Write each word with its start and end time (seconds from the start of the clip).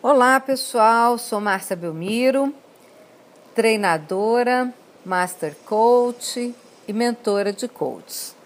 Olá 0.00 0.38
pessoal, 0.38 1.18
sou 1.18 1.40
Márcia 1.40 1.74
Belmiro, 1.74 2.54
treinadora, 3.52 4.72
master 5.04 5.56
coach 5.66 6.54
e 6.86 6.92
mentora 6.92 7.52
de 7.52 7.66
coaches. 7.66 8.36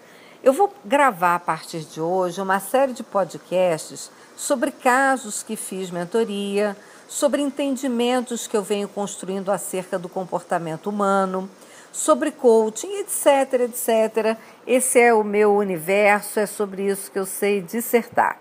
Eu 0.43 0.51
vou 0.51 0.73
gravar 0.83 1.35
a 1.35 1.39
partir 1.39 1.81
de 1.81 2.01
hoje 2.01 2.41
uma 2.41 2.59
série 2.59 2.91
de 2.91 3.03
podcasts 3.03 4.09
sobre 4.35 4.71
casos 4.71 5.43
que 5.43 5.55
fiz 5.55 5.91
mentoria, 5.91 6.75
sobre 7.07 7.43
entendimentos 7.43 8.47
que 8.47 8.57
eu 8.57 8.63
venho 8.63 8.87
construindo 8.87 9.51
acerca 9.51 9.99
do 9.99 10.09
comportamento 10.09 10.89
humano, 10.89 11.47
sobre 11.91 12.31
coaching, 12.31 13.01
etc, 13.01 13.61
etc. 13.61 14.39
Esse 14.65 14.99
é 14.99 15.13
o 15.13 15.23
meu 15.23 15.55
universo, 15.55 16.39
é 16.39 16.47
sobre 16.47 16.87
isso 16.87 17.11
que 17.11 17.19
eu 17.19 17.27
sei 17.27 17.61
dissertar. 17.61 18.39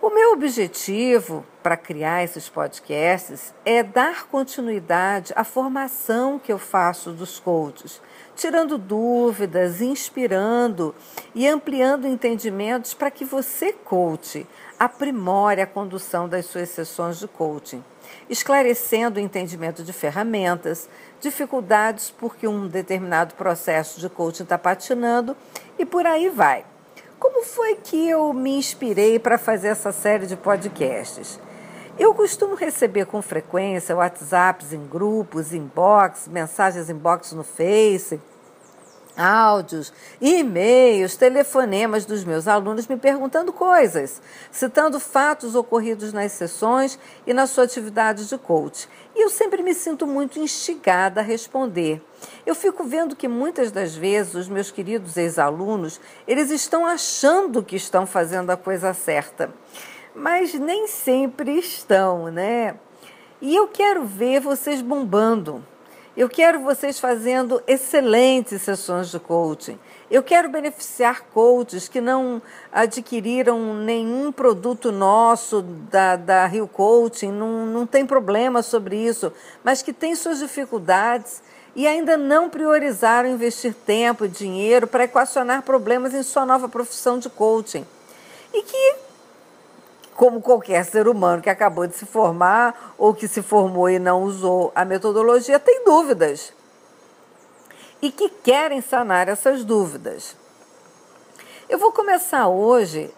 O 0.00 0.10
meu 0.10 0.32
objetivo 0.32 1.44
para 1.60 1.76
criar 1.76 2.22
esses 2.22 2.48
podcasts 2.48 3.52
é 3.64 3.82
dar 3.82 4.28
continuidade 4.28 5.32
à 5.34 5.42
formação 5.42 6.38
que 6.38 6.52
eu 6.52 6.58
faço 6.58 7.10
dos 7.10 7.40
coaches, 7.40 8.00
tirando 8.36 8.78
dúvidas, 8.78 9.80
inspirando 9.80 10.94
e 11.34 11.48
ampliando 11.48 12.06
entendimentos 12.06 12.94
para 12.94 13.10
que 13.10 13.24
você, 13.24 13.72
coach, 13.72 14.46
aprimore 14.78 15.60
a 15.60 15.66
condução 15.66 16.28
das 16.28 16.46
suas 16.46 16.68
sessões 16.68 17.18
de 17.18 17.26
coaching, 17.26 17.82
esclarecendo 18.30 19.18
o 19.18 19.22
entendimento 19.22 19.82
de 19.82 19.92
ferramentas, 19.92 20.88
dificuldades 21.20 22.08
porque 22.08 22.46
um 22.46 22.68
determinado 22.68 23.34
processo 23.34 23.98
de 23.98 24.08
coaching 24.08 24.44
está 24.44 24.56
patinando 24.56 25.36
e 25.76 25.84
por 25.84 26.06
aí 26.06 26.28
vai. 26.28 26.64
Como 27.18 27.42
foi 27.42 27.74
que 27.74 28.08
eu 28.08 28.32
me 28.32 28.56
inspirei 28.56 29.18
para 29.18 29.36
fazer 29.36 29.68
essa 29.68 29.90
série 29.90 30.24
de 30.26 30.36
podcasts? 30.36 31.40
Eu 31.98 32.14
costumo 32.14 32.54
receber 32.54 33.06
com 33.06 33.20
frequência 33.20 33.96
WhatsApps 33.96 34.72
em 34.72 34.86
grupos, 34.86 35.52
inbox, 35.52 36.28
mensagens 36.28 36.88
inbox 36.88 37.32
no 37.32 37.42
Face, 37.42 38.20
áudios, 39.18 39.92
e-mails, 40.20 41.16
telefonemas 41.16 42.06
dos 42.06 42.22
meus 42.22 42.46
alunos 42.46 42.86
me 42.86 42.96
perguntando 42.96 43.52
coisas, 43.52 44.22
citando 44.52 45.00
fatos 45.00 45.56
ocorridos 45.56 46.12
nas 46.12 46.30
sessões 46.30 46.96
e 47.26 47.34
na 47.34 47.48
sua 47.48 47.64
atividade 47.64 48.28
de 48.28 48.38
coach. 48.38 48.88
E 49.16 49.24
eu 49.24 49.28
sempre 49.28 49.60
me 49.60 49.74
sinto 49.74 50.06
muito 50.06 50.38
instigada 50.38 51.20
a 51.20 51.24
responder. 51.24 52.00
Eu 52.46 52.54
fico 52.54 52.84
vendo 52.84 53.16
que 53.16 53.26
muitas 53.26 53.72
das 53.72 53.96
vezes 53.96 54.34
os 54.34 54.48
meus 54.48 54.70
queridos 54.70 55.16
ex-alunos, 55.16 56.00
eles 56.26 56.50
estão 56.50 56.86
achando 56.86 57.62
que 57.62 57.74
estão 57.74 58.06
fazendo 58.06 58.50
a 58.50 58.56
coisa 58.56 58.94
certa, 58.94 59.52
mas 60.14 60.54
nem 60.54 60.86
sempre 60.86 61.58
estão, 61.58 62.30
né? 62.30 62.76
E 63.40 63.54
eu 63.54 63.68
quero 63.68 64.04
ver 64.04 64.40
vocês 64.40 64.80
bombando. 64.80 65.64
Eu 66.18 66.28
quero 66.28 66.58
vocês 66.58 66.98
fazendo 66.98 67.62
excelentes 67.64 68.62
sessões 68.62 69.08
de 69.08 69.20
coaching. 69.20 69.78
Eu 70.10 70.20
quero 70.20 70.48
beneficiar 70.48 71.20
coaches 71.32 71.86
que 71.86 72.00
não 72.00 72.42
adquiriram 72.72 73.72
nenhum 73.76 74.32
produto 74.32 74.90
nosso 74.90 75.62
da, 75.62 76.16
da 76.16 76.44
Rio 76.46 76.66
Coaching, 76.66 77.30
não, 77.30 77.64
não 77.66 77.86
tem 77.86 78.04
problema 78.04 78.64
sobre 78.64 78.96
isso, 78.96 79.32
mas 79.62 79.80
que 79.80 79.92
têm 79.92 80.16
suas 80.16 80.40
dificuldades 80.40 81.40
e 81.76 81.86
ainda 81.86 82.16
não 82.16 82.50
priorizaram 82.50 83.28
investir 83.28 83.72
tempo 83.72 84.24
e 84.24 84.28
dinheiro 84.28 84.88
para 84.88 85.04
equacionar 85.04 85.62
problemas 85.62 86.12
em 86.14 86.24
sua 86.24 86.44
nova 86.44 86.68
profissão 86.68 87.20
de 87.20 87.30
coaching. 87.30 87.86
E 88.52 88.62
que 88.62 89.07
como 90.18 90.42
qualquer 90.42 90.84
ser 90.84 91.06
humano 91.06 91.40
que 91.40 91.48
acabou 91.48 91.86
de 91.86 91.94
se 91.94 92.04
formar 92.04 92.92
ou 92.98 93.14
que 93.14 93.28
se 93.28 93.40
formou 93.40 93.88
e 93.88 94.00
não 94.00 94.24
usou 94.24 94.72
a 94.74 94.84
metodologia, 94.84 95.60
tem 95.60 95.84
dúvidas. 95.84 96.52
E 98.02 98.10
que 98.10 98.28
querem 98.28 98.80
sanar 98.80 99.28
essas 99.28 99.62
dúvidas. 99.62 100.36
Eu 101.68 101.78
vou 101.78 101.92
começar 101.92 102.48
hoje 102.48 103.14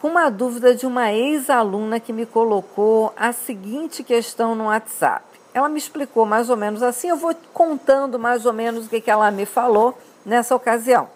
com 0.00 0.06
uma 0.06 0.30
dúvida 0.30 0.76
de 0.76 0.86
uma 0.86 1.12
ex-aluna 1.12 1.98
que 1.98 2.12
me 2.12 2.24
colocou 2.24 3.12
a 3.16 3.32
seguinte 3.32 4.04
questão 4.04 4.54
no 4.54 4.66
WhatsApp. 4.66 5.24
Ela 5.52 5.68
me 5.68 5.78
explicou 5.78 6.24
mais 6.24 6.48
ou 6.48 6.56
menos 6.56 6.84
assim, 6.84 7.08
eu 7.08 7.16
vou 7.16 7.34
contando 7.52 8.16
mais 8.16 8.46
ou 8.46 8.52
menos 8.52 8.86
o 8.86 8.88
que, 8.88 9.10
ela 9.10 9.28
me 9.32 9.44
falou 9.44 9.98
nessa 10.24 10.54
ocasião. 10.54 11.10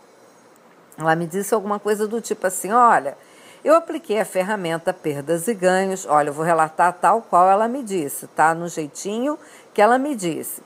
Ela 0.99 1.15
me 1.15 1.29
disse 1.29 1.55
alguma 1.55 1.79
coisa 1.79 2.09
do 2.09 2.21
tipo 2.21 2.45
assim: 2.45 2.73
olha 2.73 3.17
eu 3.65 3.75
apliquei 3.75 4.21
a 4.21 4.25
ferramenta 4.25 4.93
perdas 4.93 5.47
e 5.47 5.55
ganhos. 5.55 6.07
Olha, 6.07 6.31
eu 6.31 6.33
vou 6.33 6.45
relatar 6.45 6.93
tal 6.95 7.23
qual 7.23 7.49
ela 7.49 7.69
me 7.69 7.83
disse, 7.83 8.27
tá? 8.29 8.55
No 8.55 8.69
jeitinho 8.69 9.39
que 9.73 9.81
ela 9.81 9.99
me 9.99 10.15
disse. 10.15 10.63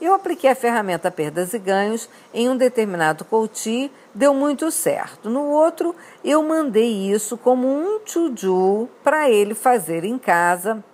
Eu 0.00 0.12
apliquei 0.12 0.50
a 0.50 0.54
ferramenta 0.54 1.10
perdas 1.10 1.54
e 1.54 1.58
ganhos 1.58 2.08
em 2.32 2.48
um 2.48 2.56
determinado 2.56 3.24
coach, 3.24 3.90
deu 4.14 4.34
muito 4.34 4.70
certo. 4.70 5.30
No 5.30 5.44
outro, 5.44 5.94
eu 6.22 6.42
mandei 6.42 7.10
isso 7.10 7.38
como 7.38 7.66
um 7.66 8.00
to-do 8.00 8.88
para 9.02 9.30
ele 9.30 9.54
fazer 9.54 10.04
em 10.04 10.18
casa, 10.18 10.84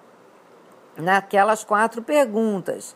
naquelas 0.97 1.65
quatro 1.65 2.03
perguntas. 2.03 2.95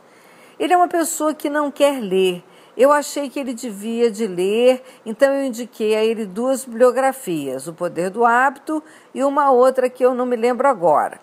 Ele 0.58 0.72
é 0.72 0.76
uma 0.76 0.88
pessoa 0.88 1.34
que 1.34 1.50
não 1.50 1.70
quer 1.70 2.00
ler, 2.00 2.44
eu 2.76 2.90
achei 2.90 3.30
que 3.30 3.38
ele 3.38 3.54
devia 3.54 4.10
de 4.10 4.26
ler, 4.26 4.82
então 5.06 5.32
eu 5.32 5.44
indiquei 5.44 5.94
a 5.94 6.04
ele 6.04 6.26
duas 6.26 6.64
bibliografias, 6.64 7.68
O 7.68 7.72
Poder 7.72 8.10
do 8.10 8.24
Hábito 8.24 8.82
e 9.14 9.22
uma 9.22 9.50
outra 9.50 9.88
que 9.88 10.04
eu 10.04 10.14
não 10.14 10.26
me 10.26 10.34
lembro 10.34 10.66
agora. 10.66 11.20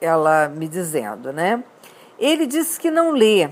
Ela 0.00 0.48
me 0.48 0.66
dizendo, 0.66 1.32
né? 1.32 1.62
Ele 2.18 2.46
disse 2.46 2.80
que 2.80 2.90
não 2.90 3.10
lê, 3.10 3.50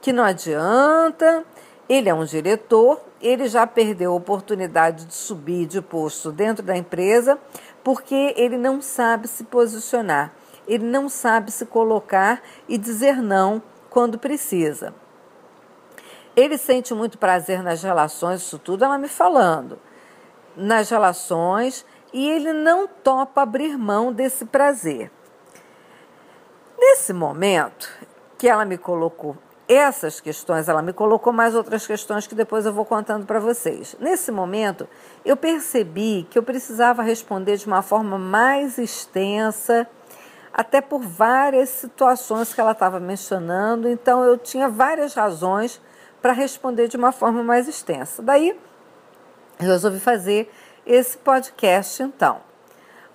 que 0.00 0.12
não 0.12 0.24
adianta, 0.24 1.44
ele 1.88 2.08
é 2.08 2.14
um 2.14 2.24
diretor, 2.24 3.00
ele 3.20 3.46
já 3.46 3.64
perdeu 3.64 4.12
a 4.12 4.16
oportunidade 4.16 5.04
de 5.04 5.14
subir 5.14 5.66
de 5.66 5.80
posto 5.80 6.32
dentro 6.32 6.64
da 6.64 6.76
empresa 6.76 7.38
porque 7.84 8.34
ele 8.36 8.56
não 8.56 8.80
sabe 8.80 9.28
se 9.28 9.44
posicionar, 9.44 10.32
ele 10.66 10.84
não 10.84 11.08
sabe 11.08 11.52
se 11.52 11.66
colocar 11.66 12.42
e 12.68 12.76
dizer 12.76 13.22
não 13.22 13.62
quando 13.88 14.18
precisa. 14.18 14.94
Ele 16.34 16.56
sente 16.56 16.94
muito 16.94 17.18
prazer 17.18 17.62
nas 17.62 17.82
relações, 17.82 18.40
isso 18.40 18.58
tudo 18.58 18.84
ela 18.84 18.96
me 18.96 19.08
falando. 19.08 19.78
Nas 20.56 20.88
relações, 20.90 21.84
e 22.12 22.28
ele 22.28 22.52
não 22.52 22.86
topa 22.86 23.42
abrir 23.42 23.76
mão 23.76 24.12
desse 24.12 24.44
prazer. 24.44 25.10
Nesse 26.78 27.12
momento 27.12 27.88
que 28.36 28.48
ela 28.48 28.64
me 28.64 28.76
colocou 28.76 29.36
essas 29.68 30.20
questões, 30.20 30.68
ela 30.68 30.82
me 30.82 30.92
colocou 30.92 31.32
mais 31.32 31.54
outras 31.54 31.86
questões 31.86 32.26
que 32.26 32.34
depois 32.34 32.66
eu 32.66 32.72
vou 32.72 32.84
contando 32.84 33.24
para 33.24 33.38
vocês. 33.40 33.96
Nesse 34.00 34.30
momento, 34.30 34.88
eu 35.24 35.36
percebi 35.36 36.26
que 36.30 36.38
eu 36.38 36.42
precisava 36.42 37.02
responder 37.02 37.56
de 37.56 37.66
uma 37.66 37.82
forma 37.82 38.18
mais 38.18 38.78
extensa, 38.78 39.88
até 40.52 40.80
por 40.80 41.00
várias 41.00 41.70
situações 41.70 42.52
que 42.52 42.60
ela 42.60 42.72
estava 42.72 43.00
mencionando, 43.00 43.88
então 43.88 44.22
eu 44.22 44.36
tinha 44.36 44.68
várias 44.68 45.14
razões 45.14 45.80
para 46.22 46.32
responder 46.32 46.86
de 46.86 46.96
uma 46.96 47.10
forma 47.10 47.42
mais 47.42 47.68
extensa. 47.68 48.22
Daí, 48.22 48.56
eu 49.60 49.66
resolvi 49.66 49.98
fazer 49.98 50.50
esse 50.86 51.18
podcast 51.18 52.02
então. 52.02 52.40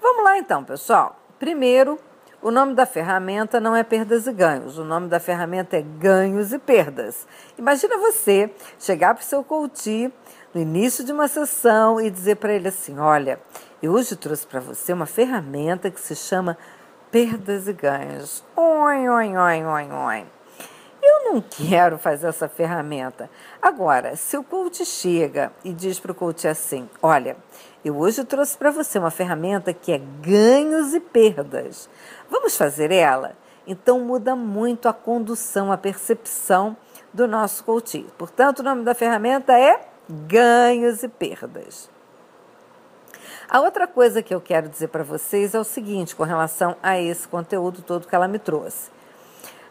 Vamos 0.02 0.24
lá 0.24 0.38
então, 0.38 0.64
pessoal. 0.64 1.20
Primeiro, 1.40 1.98
o 2.42 2.52
nome 2.52 2.76
da 2.76 2.86
ferramenta 2.86 3.60
não 3.60 3.76
é 3.76 3.84
perdas 3.84 4.28
e 4.28 4.32
ganhos, 4.32 4.78
o 4.78 4.84
nome 4.84 5.08
da 5.08 5.20
ferramenta 5.20 5.76
é 5.78 5.82
ganhos 5.82 6.54
e 6.54 6.60
perdas. 6.60 7.26
Imagina 7.58 7.98
você 7.98 8.54
chegar 8.80 9.16
para 9.16 9.24
o 9.24 9.26
seu 9.26 9.44
coach 9.44 10.14
no 10.54 10.62
início 10.62 11.04
de 11.04 11.12
uma 11.12 11.28
sessão 11.28 12.00
e 12.00 12.12
dizer 12.12 12.36
para 12.36 12.54
ele 12.54 12.68
assim: 12.68 13.00
Olha, 13.00 13.40
eu 13.82 13.92
hoje 13.92 14.16
trouxe 14.16 14.46
para 14.46 14.60
você 14.60 14.94
uma 14.94 15.06
ferramenta 15.06 15.90
que 15.90 16.00
se 16.00 16.16
chama 16.16 16.58
perdas 17.12 17.68
e 17.68 17.74
ganhos. 17.74 18.44
Oi, 18.56 19.10
oi, 19.10 19.38
oi, 19.38 19.66
oi, 19.66 19.92
oi. 19.92 20.37
Não 21.30 21.42
quero 21.42 21.98
fazer 21.98 22.28
essa 22.28 22.48
ferramenta. 22.48 23.30
Agora, 23.62 24.16
se 24.16 24.38
o 24.38 24.44
coach 24.44 24.86
chega 24.86 25.52
e 25.62 25.74
diz 25.74 26.00
para 26.00 26.14
o 26.14 26.16
coach 26.16 26.48
assim: 26.48 26.90
Olha, 27.02 27.36
eu 27.84 27.98
hoje 27.98 28.24
trouxe 28.24 28.58
para 28.58 28.72
você 28.72 28.98
uma 28.98 29.12
ferramenta 29.12 29.74
que 29.74 29.92
é 29.92 29.98
ganhos 29.98 30.94
e 30.94 31.02
perdas. 31.02 31.90
Vamos 32.30 32.56
fazer 32.56 32.94
ela? 32.94 33.36
Então 33.68 34.00
muda 34.00 34.38
muito 34.38 34.88
a 34.88 34.94
condução, 34.94 35.70
a 35.70 35.78
percepção 35.78 36.78
do 37.14 37.28
nosso 37.28 37.62
coach. 37.66 38.06
Portanto, 38.18 38.60
o 38.60 38.64
nome 38.64 38.86
da 38.86 38.96
ferramenta 38.96 39.52
é 39.52 39.82
ganhos 40.10 41.04
e 41.04 41.10
perdas. 41.10 41.90
A 43.50 43.60
outra 43.60 43.86
coisa 43.86 44.24
que 44.24 44.34
eu 44.34 44.40
quero 44.40 44.70
dizer 44.70 44.88
para 44.88 45.04
vocês 45.04 45.54
é 45.54 45.60
o 45.60 45.66
seguinte, 45.66 46.16
com 46.16 46.24
relação 46.24 46.78
a 46.82 46.98
esse 46.98 47.28
conteúdo 47.28 47.82
todo 47.82 48.08
que 48.08 48.16
ela 48.16 48.30
me 48.30 48.40
trouxe. 48.40 48.96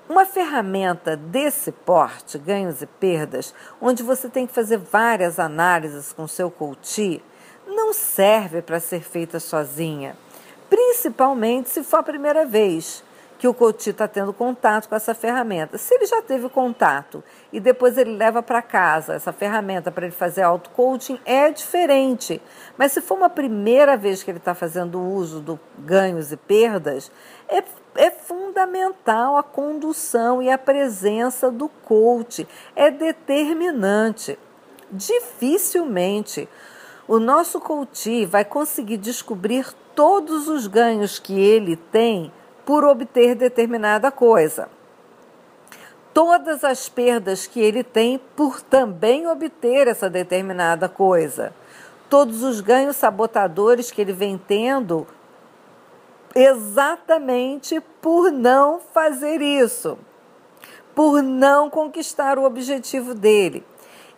Uma 0.08 0.24
ferramenta 0.24 1.16
desse 1.16 1.72
porte, 1.72 2.38
ganhos 2.38 2.80
e 2.80 2.86
perdas, 2.86 3.52
onde 3.80 4.04
você 4.04 4.28
tem 4.28 4.46
que 4.46 4.52
fazer 4.52 4.78
várias 4.78 5.40
análises 5.40 6.12
com 6.12 6.28
seu 6.28 6.48
coach, 6.48 7.20
não 7.66 7.92
serve 7.92 8.62
para 8.62 8.78
ser 8.78 9.02
feita 9.02 9.40
sozinha, 9.40 10.16
principalmente 10.70 11.70
se 11.70 11.82
for 11.82 11.98
a 11.98 12.02
primeira 12.04 12.46
vez 12.46 13.02
que 13.38 13.48
o 13.48 13.54
coach 13.54 13.90
está 13.90 14.08
tendo 14.08 14.32
contato 14.32 14.88
com 14.88 14.94
essa 14.94 15.14
ferramenta. 15.14 15.76
Se 15.76 15.94
ele 15.94 16.06
já 16.06 16.22
teve 16.22 16.48
contato 16.48 17.22
e 17.52 17.60
depois 17.60 17.98
ele 17.98 18.16
leva 18.16 18.42
para 18.42 18.62
casa 18.62 19.14
essa 19.14 19.32
ferramenta 19.32 19.90
para 19.90 20.06
ele 20.06 20.14
fazer 20.14 20.42
auto-coaching, 20.42 21.20
é 21.24 21.50
diferente. 21.50 22.40
Mas 22.78 22.92
se 22.92 23.00
for 23.00 23.16
uma 23.16 23.28
primeira 23.28 23.96
vez 23.96 24.22
que 24.22 24.30
ele 24.30 24.38
está 24.38 24.54
fazendo 24.54 25.00
uso 25.00 25.40
do 25.40 25.58
ganhos 25.78 26.32
e 26.32 26.36
perdas, 26.36 27.10
é, 27.48 27.62
é 27.96 28.10
fundamental 28.10 29.36
a 29.36 29.42
condução 29.42 30.42
e 30.42 30.50
a 30.50 30.58
presença 30.58 31.50
do 31.50 31.68
coach. 31.68 32.46
É 32.74 32.90
determinante. 32.90 34.38
Dificilmente 34.90 36.48
o 37.08 37.20
nosso 37.20 37.60
coach 37.60 38.26
vai 38.26 38.44
conseguir 38.44 38.96
descobrir 38.96 39.72
todos 39.94 40.48
os 40.48 40.66
ganhos 40.66 41.20
que 41.20 41.38
ele 41.38 41.76
tem 41.76 42.32
por 42.64 42.84
obter 42.84 43.36
determinada 43.36 44.10
coisa. 44.10 44.68
Todas 46.12 46.64
as 46.64 46.88
perdas 46.88 47.46
que 47.46 47.60
ele 47.60 47.84
tem 47.84 48.20
por 48.34 48.60
também 48.60 49.28
obter 49.28 49.86
essa 49.86 50.10
determinada 50.10 50.88
coisa. 50.88 51.54
Todos 52.10 52.42
os 52.42 52.60
ganhos 52.60 52.96
sabotadores 52.96 53.92
que 53.92 54.00
ele 54.00 54.12
vem 54.12 54.36
tendo 54.36 55.06
exatamente 56.36 57.80
por 58.02 58.30
não 58.30 58.78
fazer 58.92 59.40
isso, 59.40 59.98
por 60.94 61.22
não 61.22 61.70
conquistar 61.70 62.38
o 62.38 62.44
objetivo 62.44 63.14
dele 63.14 63.64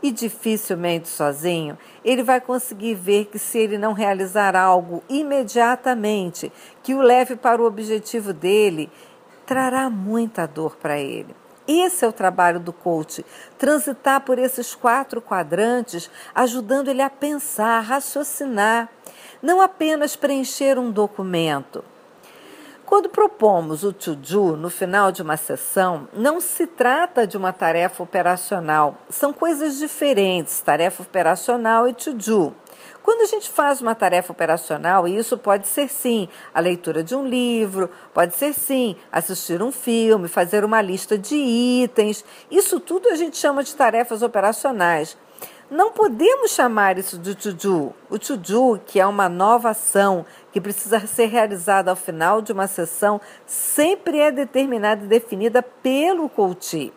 e 0.02 0.10
dificilmente 0.10 1.08
sozinho, 1.08 1.78
ele 2.04 2.24
vai 2.24 2.40
conseguir 2.40 2.94
ver 2.96 3.26
que 3.26 3.38
se 3.38 3.58
ele 3.58 3.78
não 3.78 3.92
realizar 3.92 4.56
algo 4.56 5.02
imediatamente 5.08 6.52
que 6.82 6.92
o 6.92 7.00
leve 7.00 7.36
para 7.36 7.62
o 7.62 7.66
objetivo 7.66 8.32
dele, 8.32 8.90
trará 9.46 9.88
muita 9.88 10.44
dor 10.44 10.76
para 10.76 10.98
ele. 10.98 11.34
Esse 11.68 12.04
é 12.04 12.08
o 12.08 12.12
trabalho 12.12 12.58
do 12.58 12.72
coach, 12.72 13.24
transitar 13.56 14.22
por 14.22 14.38
esses 14.38 14.74
quatro 14.74 15.22
quadrantes, 15.22 16.10
ajudando 16.34 16.88
ele 16.88 17.02
a 17.02 17.10
pensar, 17.10 17.80
raciocinar, 17.80 18.88
não 19.40 19.60
apenas 19.60 20.16
preencher 20.16 20.78
um 20.78 20.90
documento. 20.90 21.84
Quando 22.88 23.10
propomos 23.10 23.84
o 23.84 23.92
to-do 23.92 24.56
no 24.56 24.70
final 24.70 25.12
de 25.12 25.20
uma 25.20 25.36
sessão, 25.36 26.08
não 26.10 26.40
se 26.40 26.66
trata 26.66 27.26
de 27.26 27.36
uma 27.36 27.52
tarefa 27.52 28.02
operacional, 28.02 28.96
são 29.10 29.30
coisas 29.30 29.76
diferentes, 29.76 30.58
tarefa 30.62 31.02
operacional 31.02 31.86
e 31.86 31.92
to-do. 31.92 32.56
Quando 33.02 33.20
a 33.20 33.26
gente 33.26 33.50
faz 33.50 33.82
uma 33.82 33.94
tarefa 33.94 34.32
operacional, 34.32 35.06
isso 35.06 35.36
pode 35.36 35.68
ser 35.68 35.90
sim 35.90 36.30
a 36.54 36.60
leitura 36.60 37.04
de 37.04 37.14
um 37.14 37.26
livro, 37.26 37.90
pode 38.14 38.34
ser 38.34 38.54
sim 38.54 38.96
assistir 39.12 39.62
um 39.62 39.70
filme, 39.70 40.26
fazer 40.26 40.64
uma 40.64 40.80
lista 40.80 41.18
de 41.18 41.34
itens, 41.36 42.24
isso 42.50 42.80
tudo 42.80 43.10
a 43.10 43.16
gente 43.16 43.36
chama 43.36 43.62
de 43.62 43.76
tarefas 43.76 44.22
operacionais. 44.22 45.14
Não 45.70 45.92
podemos 45.92 46.52
chamar 46.52 46.96
isso 46.96 47.18
de 47.18 47.34
to-do. 47.34 47.94
O 48.08 48.18
to-do, 48.18 48.80
que 48.86 48.98
é 48.98 49.06
uma 49.06 49.28
nova 49.28 49.70
ação 49.70 50.24
que 50.50 50.62
precisa 50.62 50.98
ser 51.06 51.26
realizada 51.26 51.90
ao 51.90 51.96
final 51.96 52.40
de 52.40 52.52
uma 52.52 52.66
sessão, 52.66 53.20
sempre 53.46 54.18
é 54.18 54.30
determinada 54.30 55.04
e 55.04 55.08
definida 55.08 55.62
pelo 55.62 56.26
coach. 56.30 56.90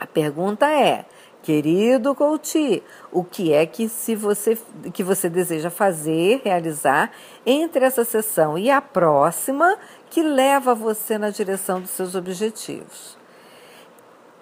A 0.00 0.06
pergunta 0.06 0.68
é: 0.68 1.04
Querido 1.40 2.16
coach, 2.16 2.82
o 3.12 3.22
que 3.22 3.52
é 3.52 3.64
que 3.64 3.88
se 3.88 4.16
você 4.16 4.58
que 4.92 5.04
você 5.04 5.28
deseja 5.28 5.70
fazer, 5.70 6.40
realizar 6.44 7.12
entre 7.46 7.84
essa 7.84 8.04
sessão 8.04 8.58
e 8.58 8.70
a 8.70 8.80
próxima 8.80 9.76
que 10.10 10.20
leva 10.20 10.74
você 10.74 11.16
na 11.16 11.30
direção 11.30 11.80
dos 11.80 11.90
seus 11.90 12.16
objetivos? 12.16 13.21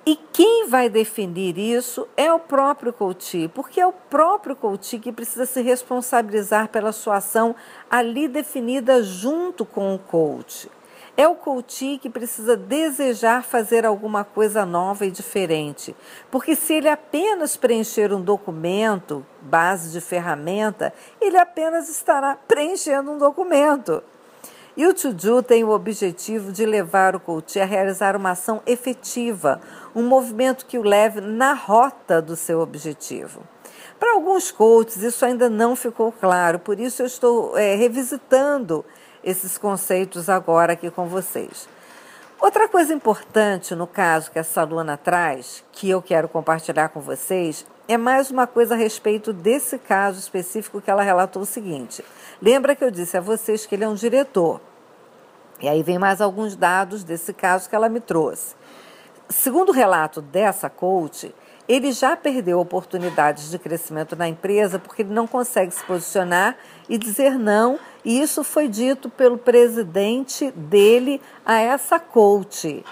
E 0.05 0.17
quem 0.33 0.67
vai 0.67 0.89
definir 0.89 1.59
isso 1.59 2.09
é 2.17 2.33
o 2.33 2.39
próprio 2.39 2.91
coach, 2.91 3.51
porque 3.55 3.79
é 3.79 3.87
o 3.87 3.93
próprio 3.93 4.57
coach 4.57 4.99
que 4.99 5.13
precisa 5.13 5.45
se 5.45 5.61
responsabilizar 5.61 6.69
pela 6.69 6.91
sua 6.91 7.17
ação 7.17 7.55
ali 7.91 8.27
definida 8.27 9.03
junto 9.03 9.65
com 9.67 9.95
o 9.95 9.99
coach. 9.99 10.71
É 11.19 11.29
o 11.29 11.35
coach 11.35 11.99
que 12.01 12.09
precisa 12.09 12.57
desejar 12.57 13.45
fazer 13.45 13.85
alguma 13.85 14.25
coisa 14.25 14.65
nova 14.65 15.05
e 15.05 15.11
diferente, 15.11 15.95
porque 16.31 16.57
se 16.57 16.73
ele 16.75 16.89
apenas 16.89 17.59
preencher 17.59 18.11
um 18.11 18.23
documento, 18.23 19.27
base 19.43 19.93
de 19.93 20.01
ferramenta, 20.01 20.95
ele 21.21 21.37
apenas 21.37 21.91
estará 21.91 22.39
preenchendo 22.49 23.11
um 23.11 23.19
documento. 23.19 24.03
E 24.77 24.87
o 24.87 24.95
to-do 24.95 25.43
tem 25.43 25.65
o 25.65 25.71
objetivo 25.71 26.53
de 26.53 26.65
levar 26.65 27.17
o 27.17 27.21
coach 27.21 27.59
a 27.59 27.65
realizar 27.65 28.17
uma 28.17 28.31
ação 28.31 28.63
efetiva, 28.67 29.61
um 29.95 30.03
movimento 30.03 30.67
que 30.67 30.79
o 30.79 30.83
leve 30.83 31.21
na 31.21 31.53
rota 31.53 32.23
do 32.23 32.37
seu 32.37 32.61
objetivo. 32.61 33.43
Para 33.99 34.15
alguns 34.15 34.51
coaches, 34.51 35.03
isso 35.03 35.25
ainda 35.25 35.51
não 35.51 35.77
ficou 35.77 36.13
claro, 36.13 36.59
por 36.59 36.79
isso 36.79 37.03
eu 37.03 37.07
estou 37.07 37.59
é, 37.59 37.75
revisitando 37.75 38.85
esses 39.23 39.59
conceitos 39.59 40.29
agora 40.29 40.73
aqui 40.73 40.91
com 40.91 41.07
vocês. 41.07 41.69
Outra 42.41 42.67
coisa 42.67 42.95
importante 42.95 43.75
no 43.75 43.87
caso 43.87 44.31
que 44.31 44.39
essa 44.39 44.63
aluna 44.63 44.97
traz, 44.97 45.63
que 45.73 45.91
eu 45.91 46.01
quero 46.01 46.27
compartilhar 46.27 46.89
com 46.89 46.99
vocês, 46.99 47.67
é 47.87 47.99
mais 47.99 48.31
uma 48.31 48.47
coisa 48.47 48.75
a 48.75 48.79
respeito 48.79 49.31
desse 49.31 49.79
caso 49.79 50.19
específico 50.19 50.81
que 50.81 50.91
ela 50.91 51.03
relatou 51.03 51.43
o 51.43 51.47
seguinte. 51.47 52.03
Lembra 52.41 52.75
que 52.75 52.83
eu 52.83 52.91
disse 52.91 53.15
a 53.19 53.21
vocês 53.21 53.67
que 53.67 53.75
ele 53.75 53.85
é 53.85 53.89
um 53.89 53.95
diretor. 53.95 54.59
E 55.61 55.69
aí 55.69 55.83
vem 55.83 55.99
mais 55.99 56.23
alguns 56.23 56.57
dados 56.57 57.05
desse 57.05 57.35
caso 57.35 57.69
que 57.69 57.77
ela 57.77 57.91
me 57.91 58.01
trouxe. 58.01 58.55
Segundo 59.29 59.69
o 59.69 59.75
relato 59.75 60.23
dessa 60.23 60.71
coach, 60.71 61.35
ele 61.71 61.93
já 61.93 62.17
perdeu 62.17 62.59
oportunidades 62.59 63.49
de 63.49 63.57
crescimento 63.57 64.17
na 64.17 64.27
empresa 64.27 64.77
porque 64.77 65.03
ele 65.03 65.15
não 65.15 65.25
consegue 65.25 65.73
se 65.73 65.85
posicionar 65.85 66.57
e 66.89 66.99
dizer 66.99 67.39
não, 67.39 67.79
e 68.05 68.21
isso 68.21 68.43
foi 68.43 68.67
dito 68.67 69.09
pelo 69.09 69.39
presidente 69.39 70.51
dele 70.51 71.23
a 71.47 71.61
essa 71.61 72.01
coach. 72.01 72.85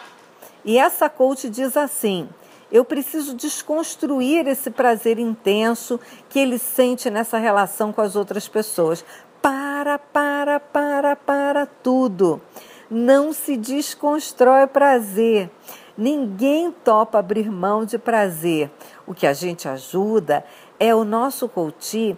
E 0.64 0.78
essa 0.78 1.08
coach 1.08 1.50
diz 1.50 1.76
assim: 1.76 2.28
eu 2.70 2.84
preciso 2.84 3.34
desconstruir 3.34 4.46
esse 4.46 4.70
prazer 4.70 5.18
intenso 5.18 5.98
que 6.28 6.38
ele 6.38 6.56
sente 6.56 7.10
nessa 7.10 7.36
relação 7.36 7.92
com 7.92 8.00
as 8.00 8.14
outras 8.14 8.46
pessoas. 8.46 9.04
Para, 9.42 9.98
para, 9.98 10.60
para, 10.60 11.16
para 11.16 11.66
tudo. 11.66 12.40
Não 12.88 13.32
se 13.32 13.56
desconstrói 13.56 14.68
prazer. 14.68 15.50
Ninguém 15.98 16.70
topa 16.70 17.18
abrir 17.18 17.50
mão 17.50 17.84
de 17.84 17.98
prazer. 17.98 18.70
O 19.04 19.12
que 19.12 19.26
a 19.26 19.32
gente 19.32 19.68
ajuda 19.68 20.44
é 20.78 20.94
o 20.94 21.02
nosso 21.02 21.48
coach 21.48 22.16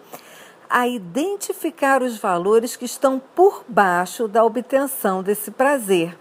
a 0.68 0.86
identificar 0.86 2.02
os 2.02 2.18
valores 2.18 2.76
que 2.76 2.84
estão 2.84 3.18
por 3.34 3.64
baixo 3.66 4.28
da 4.28 4.44
obtenção 4.44 5.22
desse 5.22 5.50
prazer. 5.50 6.14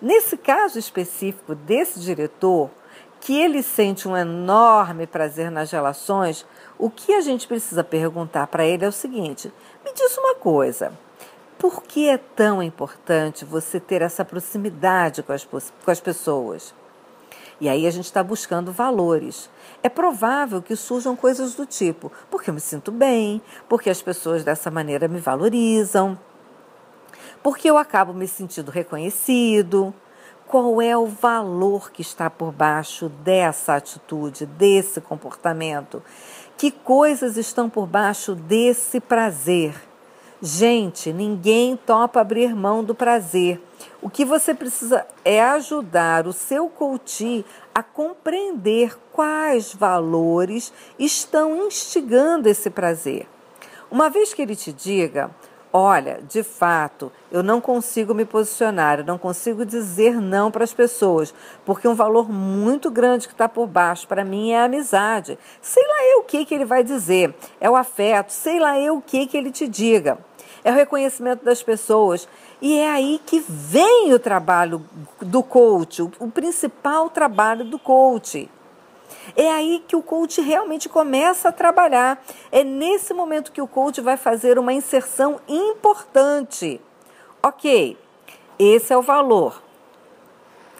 Nesse 0.00 0.38
caso 0.38 0.78
específico 0.78 1.54
desse 1.54 2.00
diretor, 2.00 2.70
que 3.20 3.38
ele 3.38 3.62
sente 3.62 4.08
um 4.08 4.16
enorme 4.16 5.06
prazer 5.06 5.50
nas 5.50 5.70
relações, 5.70 6.46
o 6.78 6.88
que 6.88 7.12
a 7.12 7.20
gente 7.20 7.46
precisa 7.46 7.84
perguntar 7.84 8.46
para 8.46 8.64
ele 8.64 8.82
é 8.82 8.88
o 8.88 8.92
seguinte: 8.92 9.52
me 9.84 9.92
diz 9.92 10.16
uma 10.16 10.36
coisa. 10.36 10.90
Por 11.58 11.82
que 11.82 12.08
é 12.08 12.16
tão 12.16 12.62
importante 12.62 13.44
você 13.44 13.78
ter 13.78 14.00
essa 14.00 14.24
proximidade 14.24 15.22
com 15.22 15.34
as, 15.34 15.44
com 15.44 15.90
as 15.90 16.00
pessoas? 16.00 16.74
E 17.60 17.68
aí 17.68 17.86
a 17.86 17.90
gente 17.90 18.06
está 18.06 18.22
buscando 18.22 18.72
valores. 18.72 19.48
É 19.82 19.88
provável 19.88 20.60
que 20.60 20.74
surjam 20.74 21.14
coisas 21.14 21.54
do 21.54 21.64
tipo: 21.64 22.10
porque 22.30 22.50
eu 22.50 22.54
me 22.54 22.60
sinto 22.60 22.90
bem, 22.90 23.40
porque 23.68 23.90
as 23.90 24.02
pessoas 24.02 24.42
dessa 24.44 24.70
maneira 24.70 25.08
me 25.08 25.20
valorizam, 25.20 26.18
porque 27.42 27.70
eu 27.70 27.78
acabo 27.78 28.12
me 28.12 28.26
sentindo 28.26 28.70
reconhecido, 28.70 29.94
qual 30.46 30.80
é 30.80 30.96
o 30.96 31.06
valor 31.06 31.90
que 31.90 32.02
está 32.02 32.28
por 32.28 32.52
baixo 32.52 33.08
dessa 33.08 33.76
atitude, 33.76 34.46
desse 34.46 35.00
comportamento? 35.00 36.02
Que 36.56 36.70
coisas 36.70 37.36
estão 37.36 37.68
por 37.68 37.86
baixo 37.86 38.34
desse 38.34 39.00
prazer? 39.00 39.74
Gente, 40.46 41.10
ninguém 41.10 41.74
topa 41.74 42.20
abrir 42.20 42.54
mão 42.54 42.84
do 42.84 42.94
prazer. 42.94 43.58
O 44.02 44.10
que 44.10 44.26
você 44.26 44.52
precisa 44.52 45.06
é 45.24 45.42
ajudar 45.42 46.26
o 46.26 46.34
seu 46.34 46.68
coach 46.68 47.42
a 47.74 47.82
compreender 47.82 48.94
quais 49.10 49.72
valores 49.72 50.70
estão 50.98 51.66
instigando 51.66 52.46
esse 52.46 52.68
prazer. 52.68 53.26
Uma 53.90 54.10
vez 54.10 54.34
que 54.34 54.42
ele 54.42 54.54
te 54.54 54.70
diga, 54.70 55.30
Olha, 55.76 56.20
de 56.28 56.44
fato, 56.44 57.10
eu 57.32 57.42
não 57.42 57.60
consigo 57.60 58.14
me 58.14 58.24
posicionar, 58.24 59.00
eu 59.00 59.04
não 59.04 59.18
consigo 59.18 59.66
dizer 59.66 60.20
não 60.20 60.48
para 60.48 60.62
as 60.62 60.72
pessoas, 60.72 61.34
porque 61.64 61.88
um 61.88 61.96
valor 61.96 62.30
muito 62.30 62.92
grande 62.92 63.26
que 63.26 63.34
está 63.34 63.48
por 63.48 63.66
baixo 63.66 64.06
para 64.06 64.24
mim 64.24 64.52
é 64.52 64.60
a 64.60 64.66
amizade. 64.66 65.36
Sei 65.60 65.84
lá 65.84 66.04
eu 66.12 66.20
o 66.20 66.22
que, 66.22 66.44
que 66.44 66.54
ele 66.54 66.64
vai 66.64 66.84
dizer, 66.84 67.34
é 67.60 67.68
o 67.68 67.74
afeto, 67.74 68.30
sei 68.30 68.60
lá 68.60 68.78
eu 68.78 68.98
o 68.98 69.02
que, 69.02 69.26
que 69.26 69.36
ele 69.36 69.50
te 69.50 69.66
diga. 69.66 70.16
É 70.64 70.70
o 70.70 70.74
reconhecimento 70.74 71.44
das 71.44 71.62
pessoas. 71.62 72.26
E 72.60 72.78
é 72.78 72.90
aí 72.90 73.20
que 73.24 73.38
vem 73.46 74.14
o 74.14 74.18
trabalho 74.18 74.82
do 75.20 75.42
coach, 75.42 76.02
o, 76.02 76.30
principal 76.30 77.10
trabalho 77.10 77.64
do 77.64 77.78
coach. 77.78 78.50
É 79.36 79.50
aí 79.50 79.84
que 79.86 79.94
o 79.94 80.02
coach 80.02 80.40
realmente 80.40 80.88
começa 80.88 81.50
a 81.50 81.52
trabalhar. 81.52 82.24
É 82.50 82.64
nesse 82.64 83.12
momento 83.12 83.52
que 83.52 83.60
o 83.60 83.68
coach 83.68 84.00
vai 84.00 84.16
fazer 84.16 84.58
uma 84.58 84.72
inserção 84.72 85.38
importante. 85.46 86.80
Ok, 87.42 87.98
esse 88.58 88.92
é 88.92 88.96
o 88.96 89.02
valor. 89.02 89.62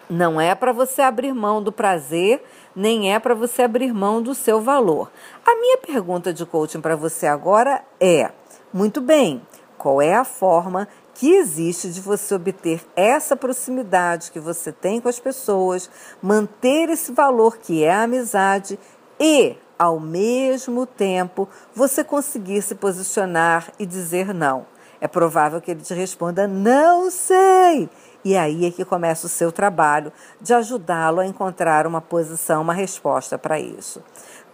Não 0.09 0.41
é 0.41 0.55
para 0.55 0.73
você 0.73 1.03
abrir 1.03 1.33
mão 1.33 1.63
do 1.63 1.73
prazer, 1.73 2.43
nem 2.77 3.13
é 3.13 3.19
para 3.19 3.35
você 3.35 3.63
abrir 3.63 3.93
mão 3.93 4.23
do 4.23 4.35
seu 4.35 4.61
valor. 4.61 5.11
A 5.45 5.55
minha 5.57 5.79
pergunta 5.79 6.33
de 6.33 6.45
coaching 6.45 6.81
para 6.81 6.95
você 6.95 7.27
agora 7.27 7.83
é: 7.99 8.31
muito 8.73 9.01
bem, 9.01 9.41
qual 9.85 10.01
é 10.01 10.15
a 10.15 10.25
forma 10.25 10.89
que 11.13 11.35
existe 11.35 11.91
de 11.91 12.01
você 12.01 12.35
obter 12.35 12.83
essa 12.97 13.37
proximidade 13.37 14.31
que 14.33 14.41
você 14.41 14.73
tem 14.73 14.99
com 14.99 15.11
as 15.11 15.21
pessoas, 15.21 15.91
manter 16.23 16.89
esse 16.89 17.13
valor 17.13 17.59
que 17.59 17.85
é 17.85 17.93
a 17.93 18.05
amizade 18.05 18.79
e, 19.21 19.59
ao 19.79 20.01
mesmo 20.01 20.87
tempo, 20.87 21.47
você 21.75 22.03
conseguir 22.03 22.63
se 22.63 22.75
posicionar 22.75 23.71
e 23.79 23.85
dizer 23.85 24.33
não. 24.33 24.65
É 25.03 25.07
provável 25.07 25.61
que 25.61 25.71
ele 25.71 25.83
te 25.83 25.93
responda: 25.93 26.49
não 26.49 27.11
sei. 27.11 27.91
E 28.25 28.39
aí 28.39 28.65
é 28.65 28.71
que 28.71 28.87
começa 28.87 29.27
o 29.27 29.29
seu 29.29 29.53
trabalho 29.53 30.11
de 30.41 30.55
ajudá-lo 30.55 31.21
a 31.21 31.27
encontrar 31.27 31.87
uma 31.87 32.01
posição, 32.01 32.63
uma 32.63 32.73
resposta 32.73 33.37
para 33.37 33.61
isso. 33.61 34.03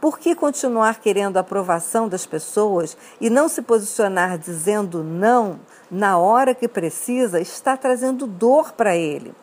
Por 0.01 0.19
que 0.19 0.35
continuar 0.35 0.99
querendo 0.99 1.37
a 1.37 1.41
aprovação 1.41 2.09
das 2.09 2.25
pessoas 2.25 2.97
e 3.21 3.29
não 3.29 3.49
se 3.49 3.61
posicionar 3.61 4.39
dizendo 4.39 5.05
não 5.05 5.61
na 5.91 6.17
hora 6.17 6.55
que 6.55 6.67
precisa 6.67 7.39
está 7.39 7.77
trazendo 7.77 8.27
dor 8.27 8.73
para 8.73 8.97
ele? 8.97 9.35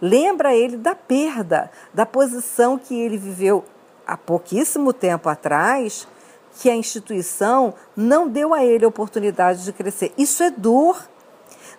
Lembra 0.00 0.54
ele 0.54 0.76
da 0.76 0.94
perda, 0.94 1.70
da 1.92 2.06
posição 2.06 2.78
que 2.78 2.94
ele 2.94 3.16
viveu 3.18 3.64
há 4.06 4.16
pouquíssimo 4.16 4.92
tempo 4.92 5.28
atrás, 5.28 6.06
que 6.60 6.70
a 6.70 6.76
instituição 6.76 7.74
não 7.96 8.28
deu 8.28 8.54
a 8.54 8.64
ele 8.64 8.84
a 8.84 8.88
oportunidade 8.88 9.64
de 9.64 9.72
crescer. 9.72 10.12
Isso 10.16 10.42
é 10.42 10.50
dor. 10.50 11.08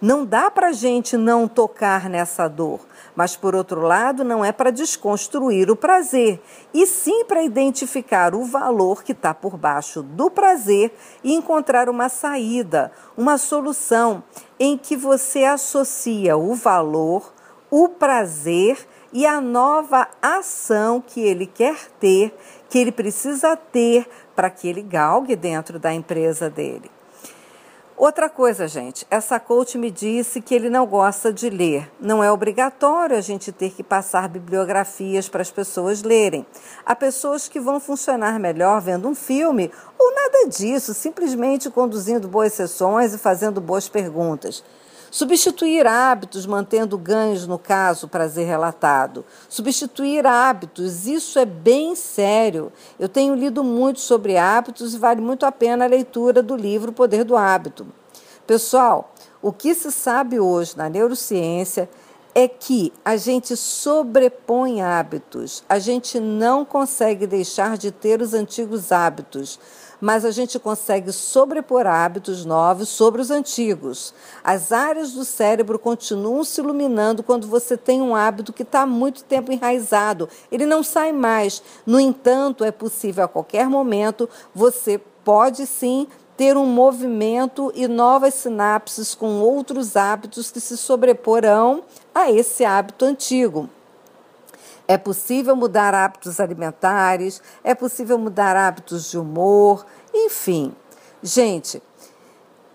Não 0.01 0.25
dá 0.25 0.51
para 0.51 0.67
a 0.67 0.73
gente 0.73 1.15
não 1.15 1.47
tocar 1.47 2.09
nessa 2.09 2.49
dor, 2.49 2.81
mas 3.15 3.35
por 3.35 3.55
outro 3.55 3.81
lado, 3.81 4.23
não 4.23 4.43
é 4.43 4.51
para 4.51 4.71
desconstruir 4.71 5.71
o 5.71 5.75
prazer, 5.75 6.41
e 6.73 6.85
sim 6.85 7.25
para 7.25 7.43
identificar 7.43 8.35
o 8.35 8.43
valor 8.43 9.03
que 9.03 9.13
está 9.13 9.33
por 9.33 9.57
baixo 9.57 10.03
do 10.03 10.29
prazer 10.29 10.93
e 11.23 11.33
encontrar 11.33 11.89
uma 11.89 12.09
saída, 12.09 12.91
uma 13.15 13.37
solução 13.37 14.23
em 14.59 14.77
que 14.77 14.95
você 14.95 15.43
associa 15.43 16.35
o 16.37 16.53
valor, 16.53 17.33
o 17.69 17.89
prazer 17.89 18.77
e 19.11 19.25
a 19.25 19.39
nova 19.39 20.07
ação 20.21 21.01
que 21.01 21.21
ele 21.21 21.45
quer 21.45 21.89
ter, 21.99 22.37
que 22.69 22.77
ele 22.77 22.91
precisa 22.91 23.55
ter 23.55 24.07
para 24.35 24.49
que 24.49 24.67
ele 24.67 24.81
galgue 24.81 25.35
dentro 25.35 25.79
da 25.79 25.93
empresa 25.93 26.49
dele. 26.49 26.94
Outra 27.97 28.29
coisa, 28.29 28.67
gente, 28.67 29.07
essa 29.09 29.39
coach 29.39 29.77
me 29.77 29.89
disse 29.89 30.41
que 30.41 30.53
ele 30.53 30.69
não 30.69 30.85
gosta 30.85 31.31
de 31.31 31.49
ler. 31.49 31.89
Não 31.97 32.21
é 32.21 32.29
obrigatório 32.29 33.15
a 33.15 33.21
gente 33.21 33.53
ter 33.53 33.71
que 33.71 33.81
passar 33.81 34.27
bibliografias 34.27 35.29
para 35.29 35.41
as 35.41 35.49
pessoas 35.49 36.03
lerem. 36.03 36.45
Há 36.85 36.93
pessoas 36.93 37.47
que 37.47 37.57
vão 37.57 37.79
funcionar 37.79 38.37
melhor 38.37 38.81
vendo 38.81 39.07
um 39.07 39.15
filme 39.15 39.71
ou 39.97 40.13
nada 40.13 40.49
disso, 40.49 40.93
simplesmente 40.93 41.69
conduzindo 41.69 42.27
boas 42.27 42.51
sessões 42.51 43.13
e 43.13 43.17
fazendo 43.17 43.61
boas 43.61 43.87
perguntas. 43.87 44.61
Substituir 45.15 45.87
hábitos 45.87 46.45
mantendo 46.45 46.97
ganhos 46.97 47.47
no 47.47 47.57
caso 47.57 48.05
prazer 48.05 48.45
relatado. 48.45 49.23
Substituir 49.47 50.27
hábitos, 50.27 51.07
isso 51.07 51.39
é 51.39 51.45
bem 51.45 51.95
sério. 51.95 52.69
Eu 52.99 53.07
tenho 53.07 53.33
lido 53.33 53.63
muito 53.63 54.01
sobre 54.01 54.35
hábitos 54.35 54.93
e 54.93 54.97
vale 54.97 55.21
muito 55.21 55.45
a 55.45 55.53
pena 55.53 55.85
a 55.85 55.87
leitura 55.87 56.43
do 56.43 56.53
livro 56.53 56.91
Poder 56.91 57.23
do 57.23 57.37
Hábito. 57.37 57.87
Pessoal, 58.45 59.13
o 59.41 59.53
que 59.53 59.73
se 59.73 59.89
sabe 59.89 60.37
hoje 60.37 60.75
na 60.75 60.89
neurociência 60.89 61.89
é 62.35 62.45
que 62.49 62.91
a 63.05 63.15
gente 63.15 63.55
sobrepõe 63.55 64.81
hábitos, 64.81 65.63
a 65.69 65.79
gente 65.79 66.19
não 66.19 66.65
consegue 66.65 67.25
deixar 67.25 67.77
de 67.77 67.89
ter 67.89 68.21
os 68.21 68.33
antigos 68.33 68.91
hábitos 68.91 69.57
mas 70.05 70.23
a 70.23 70.29
gente 70.29 70.59
consegue 70.59 71.11
sobrepor 71.11 71.87
hábitos 71.87 72.45
novos 72.45 72.89
sobre 72.89 73.23
os 73.23 73.31
antigos. 73.31 74.13
As 74.43 74.71
áreas 74.71 75.13
do 75.13 75.25
cérebro 75.25 75.79
continuam 75.79 76.43
se 76.43 76.61
iluminando 76.61 77.23
quando 77.23 77.47
você 77.47 77.75
tem 77.75 78.03
um 78.03 78.15
hábito 78.15 78.53
que 78.53 78.61
está 78.61 78.81
há 78.81 78.85
muito 78.85 79.23
tempo 79.23 79.51
enraizado. 79.51 80.29
Ele 80.51 80.63
não 80.63 80.83
sai 80.83 81.11
mais. 81.11 81.63
No 81.87 81.99
entanto, 81.99 82.63
é 82.63 82.71
possível 82.71 83.23
a 83.23 83.27
qualquer 83.27 83.67
momento 83.67 84.29
você 84.53 84.99
pode 85.23 85.65
sim 85.65 86.07
ter 86.37 86.55
um 86.55 86.67
movimento 86.67 87.71
e 87.73 87.87
novas 87.87 88.35
sinapses 88.35 89.15
com 89.15 89.41
outros 89.41 89.95
hábitos 89.95 90.51
que 90.51 90.59
se 90.59 90.77
sobreporão 90.77 91.81
a 92.13 92.29
esse 92.29 92.63
hábito 92.63 93.05
antigo. 93.05 93.67
É 94.87 94.97
possível 94.97 95.55
mudar 95.55 95.95
hábitos 95.95 96.39
alimentares, 96.39 97.41
é 97.63 97.73
possível 97.73 98.19
mudar 98.19 98.55
hábitos 98.55 99.09
de 99.09 99.17
humor, 99.17 99.83
enfim. 100.15 100.73
Gente, 101.21 101.81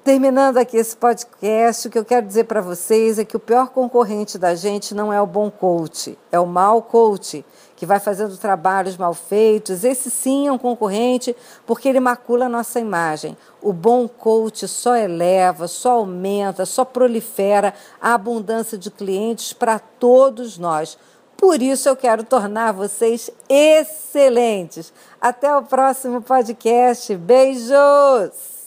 terminando 0.05 0.59
aqui 0.59 0.77
esse 0.77 0.97
podcast, 0.97 1.89
o 1.89 1.91
que 1.91 1.99
eu 1.99 2.05
quero 2.05 2.27
dizer 2.27 2.45
para 2.45 2.61
vocês 2.61 3.19
é 3.19 3.25
que 3.25 3.37
o 3.37 3.41
pior 3.41 3.71
concorrente 3.71 4.37
da 4.37 4.55
gente 4.55 4.95
não 4.95 5.13
é 5.13 5.21
o 5.21 5.27
bom 5.27 5.51
coach, 5.51 6.19
é 6.31 6.39
o 6.39 6.47
mau 6.47 6.83
coach, 6.83 7.45
que 7.77 7.87
vai 7.87 7.99
fazendo 7.99 8.37
trabalhos 8.37 8.99
mal 8.99 9.15
feitos. 9.15 9.85
Esse 9.85 10.11
sim 10.11 10.47
é 10.47 10.53
um 10.53 10.59
concorrente 10.59 11.35
porque 11.67 11.89
ele 11.89 11.99
macula 11.99 12.45
a 12.45 12.49
nossa 12.49 12.79
imagem. 12.79 13.37
O 13.63 13.73
bom 13.73 14.07
coach 14.07 14.69
só 14.69 14.97
eleva, 14.97 15.67
só 15.67 15.93
aumenta, 15.93 16.67
só 16.67 16.85
prolifera 16.85 17.73
a 17.99 18.13
abundância 18.13 18.77
de 18.77 18.91
clientes 18.91 19.55
para 19.55 19.79
todos 19.79 20.59
nós. 20.59 20.99
Por 21.41 21.63
isso 21.63 21.89
eu 21.89 21.97
quero 21.97 22.23
tornar 22.23 22.71
vocês 22.71 23.31
excelentes. 23.49 24.93
Até 25.19 25.57
o 25.57 25.63
próximo 25.63 26.21
podcast. 26.21 27.17
Beijos! 27.17 28.60